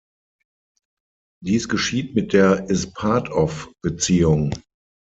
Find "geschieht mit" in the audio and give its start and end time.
1.69-2.33